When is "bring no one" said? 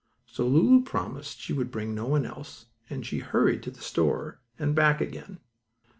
1.69-2.25